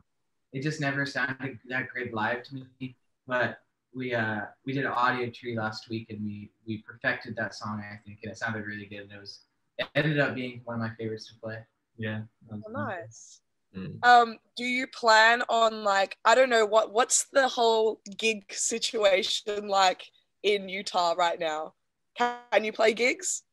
It 0.53 0.63
just 0.63 0.81
never 0.81 1.05
sounded 1.07 1.59
that 1.69 1.89
great 1.89 2.15
live 2.15 2.45
to 2.45 2.55
me. 2.55 2.97
But 3.27 3.59
we 3.95 4.15
uh 4.15 4.43
we 4.65 4.73
did 4.73 4.85
an 4.85 4.93
Audiotree 4.93 5.57
last 5.57 5.89
week 5.89 6.11
and 6.11 6.23
we 6.23 6.53
we 6.67 6.79
perfected 6.79 7.35
that 7.35 7.55
song 7.57 7.83
I 7.85 7.99
think 8.07 8.21
and 8.23 8.31
it 8.31 8.39
sounded 8.39 8.65
really 8.65 8.87
good 8.87 9.01
and 9.01 9.11
it 9.13 9.19
was 9.19 9.41
it 9.79 9.89
ended 9.97 10.21
up 10.21 10.37
being 10.37 10.61
one 10.65 10.77
of 10.77 10.81
my 10.81 10.95
favorites 10.97 11.27
to 11.27 11.41
play. 11.41 11.59
Yeah. 12.01 12.23
Oh, 12.51 12.61
nice. 12.71 13.41
Mm. 13.77 14.05
Um, 14.05 14.39
do 14.57 14.65
you 14.65 14.87
plan 14.87 15.43
on 15.49 15.85
like 15.85 16.17
I 16.25 16.35
don't 16.35 16.51
know 16.51 16.67
what 16.67 16.93
what's 16.93 17.27
the 17.33 17.47
whole 17.47 18.01
gig 18.19 18.45
situation 18.51 19.69
like 19.69 20.11
in 20.43 20.69
Utah 20.69 21.15
right 21.17 21.39
now? 21.39 21.75
Can 22.17 22.65
you 22.65 22.73
play 22.73 22.95
gigs? 22.95 23.45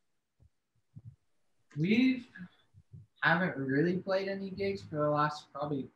We 1.76 2.26
haven't 3.22 3.56
really 3.56 3.98
played 3.98 4.28
any 4.28 4.50
gigs 4.50 4.82
for 4.82 4.96
the 4.96 5.10
last 5.10 5.52
probably 5.52 5.86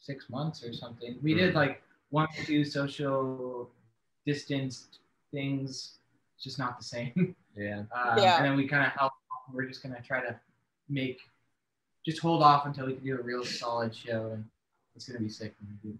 six 0.00 0.28
months 0.30 0.64
or 0.64 0.72
something. 0.72 1.18
We 1.22 1.34
did 1.34 1.54
like 1.54 1.82
one 2.10 2.26
or 2.38 2.44
two 2.44 2.64
social 2.64 3.70
distanced 4.26 5.00
things, 5.30 5.98
it's 6.34 6.44
just 6.44 6.58
not 6.58 6.78
the 6.78 6.84
same. 6.84 7.36
Yeah. 7.56 7.82
Um, 7.92 8.18
Yeah. 8.18 8.36
And 8.36 8.44
then 8.46 8.56
we 8.56 8.66
kind 8.66 8.86
of 8.86 8.92
held. 8.92 9.10
We're 9.52 9.66
just 9.66 9.82
gonna 9.82 10.02
try 10.06 10.20
to 10.20 10.38
make, 10.88 11.18
just 12.08 12.22
hold 12.22 12.42
off 12.42 12.66
until 12.66 12.86
we 12.86 12.94
can 12.94 13.04
do 13.04 13.18
a 13.18 13.22
real 13.22 13.44
solid 13.44 13.94
show, 13.94 14.30
and 14.32 14.44
it's 14.94 15.06
gonna 15.06 15.20
be 15.20 15.28
sick 15.28 15.54
when 15.60 15.78
we 15.82 15.90
do. 15.90 15.98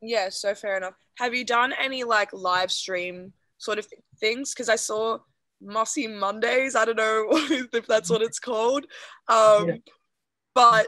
Yeah, 0.00 0.28
so 0.28 0.54
fair 0.54 0.76
enough. 0.76 0.94
Have 1.16 1.34
you 1.34 1.44
done 1.44 1.72
any 1.72 2.04
like 2.04 2.32
live 2.32 2.70
stream 2.70 3.32
sort 3.58 3.78
of 3.78 3.86
things? 4.20 4.54
Because 4.54 4.68
I 4.68 4.76
saw 4.76 5.18
Mossy 5.60 6.06
Mondays. 6.06 6.76
I 6.76 6.84
don't 6.84 6.96
know 6.96 7.26
if 7.72 7.86
that's 7.86 8.08
what 8.08 8.22
it's 8.22 8.38
called. 8.38 8.86
Um, 9.28 9.68
Yeah. 9.68 9.76
But 10.54 10.86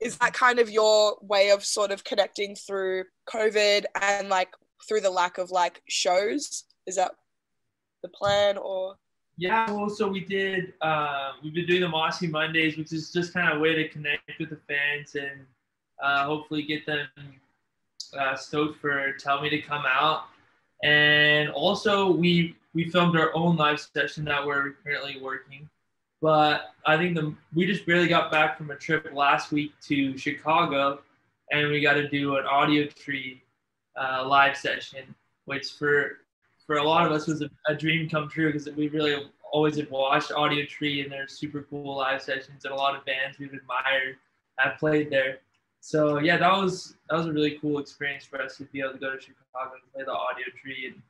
is 0.00 0.16
that 0.18 0.32
kind 0.32 0.58
of 0.58 0.70
your 0.70 1.18
way 1.20 1.50
of 1.50 1.64
sort 1.64 1.90
of 1.90 2.04
connecting 2.04 2.54
through 2.54 3.04
COVID 3.28 3.84
and 4.00 4.28
like 4.30 4.48
through 4.88 5.00
the 5.00 5.10
lack 5.10 5.38
of 5.38 5.50
like 5.50 5.82
shows? 5.88 6.64
Is 6.86 6.96
that 6.96 7.12
the 8.02 8.08
plan 8.08 8.56
or? 8.56 8.96
Yeah, 9.40 9.70
well, 9.70 9.88
so 9.88 10.06
we 10.06 10.20
did. 10.20 10.74
Uh, 10.82 11.32
we've 11.42 11.54
been 11.54 11.64
doing 11.64 11.80
the 11.80 11.88
Mossy 11.88 12.26
Mondays, 12.26 12.76
which 12.76 12.92
is 12.92 13.10
just 13.10 13.32
kind 13.32 13.50
of 13.50 13.56
a 13.56 13.60
way 13.60 13.74
to 13.74 13.88
connect 13.88 14.38
with 14.38 14.50
the 14.50 14.58
fans 14.68 15.14
and 15.14 15.46
uh, 16.02 16.26
hopefully 16.26 16.62
get 16.62 16.84
them 16.84 17.08
uh, 18.18 18.36
stoked 18.36 18.78
for 18.82 19.14
Tell 19.14 19.40
Me 19.40 19.48
to 19.48 19.62
come 19.62 19.84
out. 19.86 20.24
And 20.84 21.48
also, 21.48 22.10
we 22.10 22.54
we 22.74 22.90
filmed 22.90 23.16
our 23.16 23.34
own 23.34 23.56
live 23.56 23.80
session 23.80 24.26
that 24.26 24.46
we're 24.46 24.72
currently 24.84 25.18
working. 25.22 25.70
But 26.20 26.74
I 26.84 26.98
think 26.98 27.14
the 27.16 27.34
we 27.54 27.64
just 27.64 27.86
barely 27.86 28.08
got 28.08 28.30
back 28.30 28.58
from 28.58 28.70
a 28.70 28.76
trip 28.76 29.08
last 29.10 29.52
week 29.52 29.72
to 29.86 30.18
Chicago, 30.18 31.00
and 31.50 31.70
we 31.70 31.80
got 31.80 31.94
to 31.94 32.06
do 32.10 32.36
an 32.36 32.44
Audiotree 32.44 33.40
uh, 33.98 34.22
live 34.28 34.54
session, 34.54 35.14
which 35.46 35.72
for 35.72 36.18
for 36.70 36.76
a 36.76 36.84
lot 36.84 37.04
of 37.04 37.10
us 37.10 37.26
was 37.26 37.42
a, 37.42 37.50
a 37.66 37.74
dream 37.74 38.08
come 38.08 38.28
true 38.28 38.46
because 38.52 38.68
we 38.76 38.86
really 38.86 39.28
always 39.52 39.74
had 39.74 39.90
watched 39.90 40.30
Audiotree 40.30 41.02
and 41.02 41.10
their 41.10 41.26
super 41.26 41.66
cool 41.68 41.96
live 41.96 42.22
sessions 42.22 42.64
and 42.64 42.72
a 42.72 42.76
lot 42.76 42.94
of 42.94 43.04
bands 43.04 43.40
we've 43.40 43.52
admired 43.52 44.14
have 44.56 44.78
played 44.78 45.10
there. 45.10 45.38
So 45.80 46.20
yeah, 46.20 46.36
that 46.36 46.52
was 46.56 46.94
that 47.08 47.16
was 47.16 47.26
a 47.26 47.32
really 47.32 47.58
cool 47.60 47.80
experience 47.80 48.24
for 48.24 48.40
us 48.40 48.56
to 48.58 48.66
be 48.66 48.78
able 48.82 48.92
to 48.92 48.98
go 48.98 49.16
to 49.16 49.20
Chicago 49.20 49.72
and 49.72 49.92
play 49.92 50.04
the 50.04 50.12
Audio 50.12 50.44
Tree 50.62 50.86
and 50.86 51.02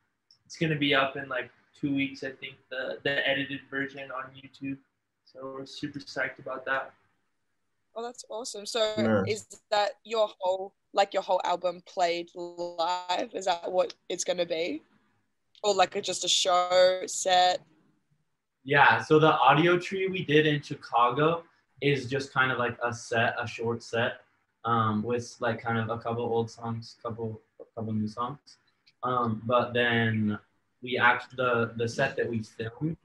it's 0.47 0.57
gonna 0.57 0.75
be 0.75 0.95
up 0.95 1.15
in 1.15 1.29
like 1.29 1.51
two 1.79 1.93
weeks, 1.93 2.23
I 2.23 2.31
think, 2.31 2.55
the 2.71 2.97
the 3.03 3.29
edited 3.29 3.59
version 3.69 4.09
on 4.09 4.31
YouTube. 4.35 4.79
So 5.25 5.53
we're 5.59 5.67
super 5.67 5.99
psyched 5.99 6.39
about 6.39 6.65
that. 6.65 6.91
Oh, 7.95 8.01
that's 8.01 8.25
awesome. 8.31 8.65
So 8.65 8.95
Nice. 8.97 9.27
is 9.27 9.61
that 9.69 9.91
your 10.05 10.27
whole 10.39 10.73
like 10.91 11.13
your 11.13 11.21
whole 11.21 11.41
album 11.43 11.83
played 11.85 12.31
live? 12.33 13.35
Is 13.35 13.45
that 13.45 13.71
what 13.71 13.93
it's 14.09 14.23
gonna 14.23 14.47
be? 14.47 14.81
Or 15.63 15.73
like 15.73 15.95
a, 15.95 16.01
just 16.01 16.23
a 16.25 16.27
show 16.27 17.01
set? 17.05 17.61
Yeah, 18.63 19.01
so 19.01 19.19
the 19.19 19.31
Audiotree 19.31 20.09
we 20.11 20.23
did 20.23 20.45
in 20.45 20.61
Chicago 20.61 21.43
is 21.81 22.07
just 22.07 22.31
kind 22.31 22.51
of 22.51 22.59
like 22.59 22.77
a 22.83 22.93
set, 22.93 23.35
a 23.39 23.47
short 23.47 23.81
set, 23.83 24.21
um, 24.65 25.01
with 25.01 25.35
like 25.39 25.61
kind 25.61 25.79
of 25.79 25.89
a 25.89 26.01
couple 26.01 26.23
old 26.23 26.49
songs, 26.49 26.95
couple 27.01 27.41
a 27.59 27.63
couple 27.75 27.93
new 27.93 28.07
songs. 28.07 28.57
Um, 29.03 29.41
but 29.45 29.73
then 29.73 30.37
we 30.83 30.97
act 30.97 31.35
the 31.35 31.73
the 31.75 31.87
set 31.87 32.15
that 32.17 32.29
we 32.29 32.43
filmed 32.43 32.97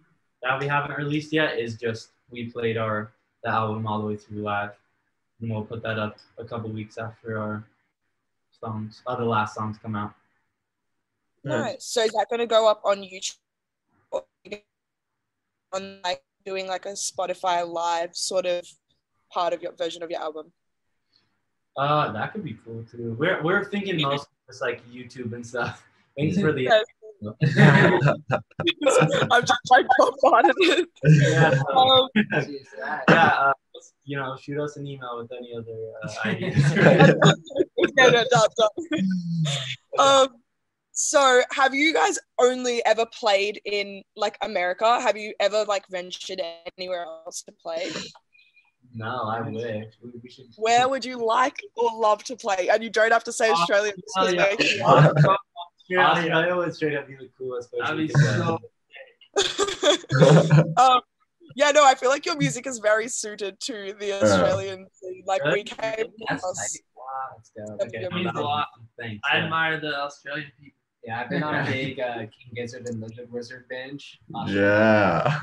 that 0.43 0.61
we 0.61 0.67
haven't 0.67 0.97
released 0.97 1.33
yet 1.33 1.59
is 1.59 1.77
just 1.77 2.11
we 2.31 2.51
played 2.51 2.77
our 2.77 3.13
the 3.43 3.51
album 3.51 3.87
all 3.87 4.01
the 4.01 4.07
way 4.07 4.17
through 4.17 4.43
live, 4.43 4.73
and 5.41 5.51
we'll 5.51 5.65
put 5.65 5.83
that 5.83 5.99
up 5.99 6.19
a 6.39 6.45
couple 6.45 6.71
weeks 6.71 6.99
after 6.99 7.39
our 7.39 7.65
songs, 8.51 9.03
other 9.07 9.25
last 9.25 9.55
songs 9.55 9.79
come 9.79 9.95
out. 9.95 10.15
Nice. 11.47 11.85
So 11.85 12.03
is 12.03 12.13
that 12.13 12.27
gonna 12.31 12.47
go 12.47 12.69
up 12.69 12.83
on 12.85 12.99
YouTube? 12.99 13.37
Or 14.11 14.25
on 15.73 16.01
like 16.05 16.23
doing 16.45 16.67
like 16.67 16.87
a 16.87 16.93
Spotify 16.93 17.67
live 17.69 18.15
sort 18.15 18.47
of 18.47 18.67
part 19.33 19.53
of 19.53 19.63
your 19.63 19.73
version 19.73 20.03
of 20.03 20.11
your 20.11 20.21
album? 20.21 20.53
Uh, 21.77 22.13
that 22.13 22.33
could 22.33 22.45
be 22.45 22.57
cool 22.65 22.85
too. 22.91 23.15
We're 23.19 23.43
we're 23.43 23.65
thinking 23.65 24.01
most 24.01 24.29
just 24.47 24.63
like 24.63 24.83
YouTube 24.91 25.33
and 25.35 25.47
stuff. 25.47 25.85
Thanks 26.17 26.41
for 26.41 26.53
the. 26.53 26.69
I'm 29.31 29.43
just 29.43 29.71
like 29.71 29.87
bombarded. 29.99 30.87
yeah, 31.05 31.63
um, 31.75 32.09
yeah. 32.15 33.03
Uh, 33.09 33.53
you 34.05 34.17
know, 34.17 34.37
shoot 34.41 34.61
us 34.61 34.77
an 34.77 34.87
email 34.87 35.19
with 35.19 35.33
any 35.33 35.55
other 35.57 35.93
uh, 36.05 36.29
ideas. 36.29 36.77
no, 37.97 38.11
no, 38.11 38.25
done, 38.31 38.49
done. 38.57 38.71
Um, 39.99 40.29
so 40.99 41.43
have 41.53 41.75
you 41.75 41.93
guys 41.93 42.19
only 42.41 42.85
ever 42.87 43.05
played 43.07 43.61
in 43.67 44.03
like 44.17 44.39
America? 44.43 44.99
Have 45.01 45.17
you 45.17 45.35
ever 45.41 45.65
like 45.65 45.85
ventured 45.91 46.41
anywhere 46.79 47.05
else 47.05 47.43
to 47.43 47.53
play? 47.53 47.91
no, 48.95 49.25
I 49.29 49.43
wish 49.43 49.63
we, 50.03 50.11
we 50.23 50.31
should. 50.31 50.47
Where 50.57 50.89
would 50.89 51.05
you 51.05 51.23
like 51.25 51.57
or 51.77 51.91
love 51.95 52.25
to 52.25 52.37
play? 52.37 52.69
And 52.71 52.83
you 52.83 52.89
don't 52.89 53.13
have 53.13 53.25
to 53.25 53.33
say 53.33 53.51
Australia. 53.51 53.93
Oh, 54.17 54.29
yeah. 54.29 54.55
because 54.57 55.37
Yeah. 55.89 56.11
Australia 56.13 56.57
would 56.57 56.75
straight 56.75 56.97
up 56.97 57.07
be 57.07 57.15
the 57.17 57.29
coolest. 57.37 57.69
That'd 57.79 57.99
be 57.99 58.09
so 58.09 58.59
um, 60.79 61.01
Yeah, 61.55 61.71
no, 61.73 61.85
I 61.85 61.95
feel 61.95 62.09
like 62.11 62.25
your 62.27 62.37
music 62.37 62.67
is 62.67 62.79
very 62.79 63.09
suited 63.09 63.61
to 63.61 63.95
the 64.01 64.13
Australian 64.23 64.87
scene. 64.93 65.23
Like 65.27 65.43
we 65.45 65.51
Really? 65.51 65.65
came 65.65 66.07
across. 66.29 66.57
tight. 66.57 66.81
Wow, 66.97 67.05
that's 67.37 67.51
dope. 67.51 67.79
That's 67.79 67.95
Okay, 67.95 68.03
good. 68.05 68.13
means 68.15 68.31
a 68.35 68.41
lot. 68.41 68.69
I 69.01 69.37
admire 69.37 69.79
the 69.81 69.95
Australian 70.01 70.51
people. 70.59 70.76
Yeah, 71.07 71.21
I've 71.21 71.31
been 71.31 71.43
on 71.45 71.55
a 71.55 71.65
big 71.71 72.01
uh, 72.01 72.19
King 72.19 72.53
Gizzard 72.55 72.89
and 72.89 73.01
Lizard 73.01 73.31
Wizard 73.31 73.67
binge. 73.69 74.19
Yeah. 74.49 75.41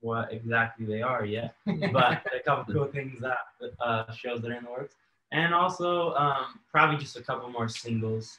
what 0.00 0.32
exactly 0.32 0.86
they 0.86 1.02
are 1.02 1.24
yet, 1.24 1.54
but 1.92 2.24
a 2.34 2.40
couple 2.44 2.72
cool 2.72 2.86
things 2.86 3.20
that 3.20 3.38
uh, 3.80 4.10
shows 4.12 4.40
that 4.40 4.50
are 4.50 4.56
in 4.56 4.64
the 4.64 4.70
works, 4.70 4.94
and 5.32 5.54
also 5.54 6.14
um, 6.14 6.60
probably 6.70 6.96
just 6.96 7.16
a 7.16 7.22
couple 7.22 7.50
more 7.50 7.68
singles. 7.68 8.38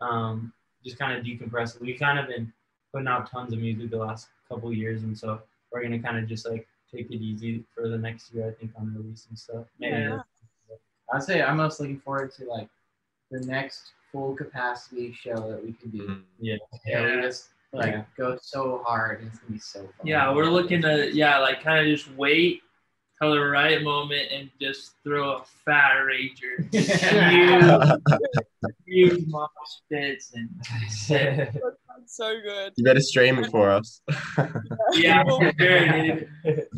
Um, 0.00 0.52
just 0.84 0.98
kind 0.98 1.16
of 1.16 1.24
decompress. 1.24 1.80
We've 1.80 1.98
kind 1.98 2.18
of 2.18 2.28
been 2.28 2.52
putting 2.92 3.08
out 3.08 3.30
tons 3.30 3.52
of 3.52 3.58
music 3.58 3.90
the 3.90 3.98
last 3.98 4.28
couple 4.48 4.72
years, 4.72 5.02
and 5.02 5.16
so 5.16 5.40
we're 5.72 5.82
gonna 5.82 5.98
kind 5.98 6.18
of 6.18 6.26
just 6.26 6.48
like 6.48 6.66
take 6.94 7.10
it 7.10 7.16
easy 7.22 7.64
for 7.74 7.88
the 7.88 7.98
next 7.98 8.32
year. 8.32 8.48
I 8.48 8.52
think 8.52 8.72
on 8.76 8.94
releasing 8.96 9.36
stuff. 9.36 9.66
Maybe. 9.78 9.96
Yeah. 9.96 10.20
I'd 11.12 11.22
say 11.22 11.42
I'm 11.42 11.58
most 11.58 11.80
looking 11.80 12.00
forward 12.00 12.32
to 12.34 12.44
like 12.46 12.68
the 13.30 13.40
next 13.40 13.92
full 14.12 14.34
capacity 14.34 15.12
show 15.12 15.34
that 15.50 15.64
we 15.64 15.72
can 15.72 15.90
do. 15.90 16.02
Mm-hmm. 16.02 16.20
Yeah. 16.40 16.56
Yeah, 16.86 17.16
we 17.16 17.22
just 17.22 17.48
like 17.72 17.92
Yeah. 17.92 18.04
go 18.16 18.38
so 18.40 18.82
hard. 18.84 19.22
It's 19.24 19.38
gonna 19.38 19.52
be 19.52 19.58
so 19.58 19.80
fun. 19.80 20.06
Yeah, 20.06 20.32
we're 20.34 20.50
looking 20.50 20.80
to 20.82 21.14
yeah, 21.14 21.38
like 21.38 21.62
kind 21.62 21.80
of 21.80 21.86
just 21.86 22.10
wait 22.16 22.62
till 23.20 23.32
the 23.32 23.40
right 23.40 23.82
moment 23.82 24.30
and 24.30 24.50
just 24.60 24.94
throw 25.02 25.38
a 25.38 25.44
fat 25.64 25.94
rager, 25.94 26.68
huge, 28.86 29.12
huge 29.14 29.26
mosh 29.26 29.48
pits 29.90 30.34
and 30.34 30.50
That 30.60 30.90
sounds 30.90 31.76
so 32.16 32.34
good. 32.42 32.72
You 32.76 32.84
better 32.84 33.00
stream 33.00 33.38
it 33.38 33.50
for 33.50 33.70
us. 33.70 34.00
yeah, 34.92 35.22
for 35.24 35.40
sure, 35.40 35.52
dude. 35.52 36.28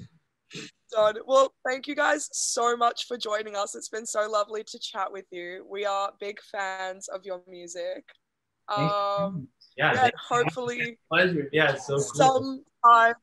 Done. 0.91 1.17
Well, 1.27 1.53
thank 1.67 1.87
you 1.87 1.95
guys 1.95 2.29
so 2.33 2.77
much 2.77 3.07
for 3.07 3.19
joining 3.19 3.55
us. 3.55 3.75
It's 3.75 3.91
been 3.91 4.07
so 4.07 4.29
lovely 4.31 4.65
to 4.65 4.79
chat 4.79 5.13
with 5.13 5.27
you. 5.31 5.67
We 5.71 5.85
are 5.85 6.13
big 6.19 6.39
fans 6.51 7.09
of 7.09 7.25
your 7.25 7.43
music. 7.47 8.05
Um, 8.69 9.49
Yeah. 9.77 9.93
yeah, 9.95 10.11
hopefully 10.29 10.99
pleasure. 11.11 11.49
Yeah. 11.53 11.73
It's 11.73 11.87
so 11.87 11.97
cool. 11.97 12.59
sometime. 12.85 13.15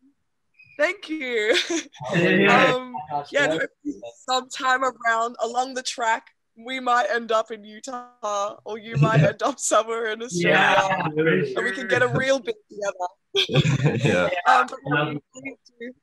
Thank 0.78 1.10
you. 1.10 1.56
Um, 2.14 2.94
yeah, 3.32 3.48
hopefully 3.48 4.02
sometime 4.30 4.82
around 4.84 5.36
along 5.42 5.74
the 5.74 5.82
track, 5.82 6.28
we 6.58 6.80
might 6.80 7.08
end 7.10 7.32
up 7.32 7.52
in 7.52 7.64
Utah, 7.64 8.56
or 8.66 8.78
you 8.78 8.96
might 8.98 9.22
end 9.22 9.44
up 9.44 9.60
somewhere 9.60 10.12
in 10.12 10.22
Australia, 10.22 10.58
Yeah, 10.58 11.04
for 11.10 11.30
and 11.30 11.64
we 11.64 11.72
can 11.72 11.88
get 11.88 12.02
a 12.02 12.08
real 12.08 12.40
bit 12.40 12.56
together. 12.70 14.00
yeah. 14.04 14.30
Um, 14.48 14.68
Yeah. 14.86 15.14
we, 15.34 15.58
usually 15.58 15.94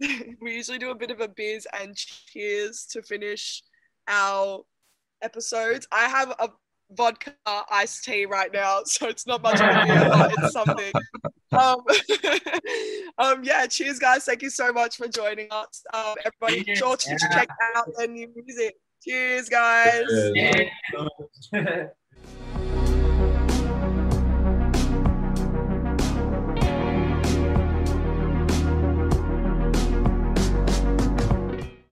do, 0.00 0.36
we 0.42 0.54
usually 0.54 0.78
do 0.78 0.90
a 0.90 0.94
bit 0.94 1.10
of 1.10 1.20
a 1.20 1.28
biz 1.28 1.66
and 1.78 1.94
cheers 1.96 2.86
to 2.90 3.02
finish 3.02 3.62
our 4.08 4.62
episodes. 5.22 5.86
I 5.92 6.08
have 6.08 6.30
a 6.38 6.48
vodka 6.90 7.34
iced 7.70 8.04
tea 8.04 8.26
right 8.26 8.52
now, 8.52 8.80
so 8.84 9.08
it's 9.08 9.26
not 9.26 9.42
much 9.42 9.60
of 9.60 9.68
a 9.68 9.86
beer, 9.86 10.08
but 10.08 10.32
it's 10.38 10.52
something. 10.52 10.92
Um, 11.52 11.84
um, 13.18 13.44
yeah, 13.44 13.66
cheers, 13.66 13.98
guys. 13.98 14.24
Thank 14.24 14.42
you 14.42 14.50
so 14.50 14.72
much 14.72 14.96
for 14.96 15.06
joining 15.08 15.48
us. 15.50 15.84
Um, 15.94 16.14
everybody, 16.24 16.74
sure 16.74 16.96
to 16.96 17.18
check 17.32 17.48
out 17.76 17.86
their 17.96 18.08
new 18.08 18.28
music. 18.34 18.74
Cheers, 19.02 19.48
guys. 19.48 20.04
Cheers. 20.34 20.70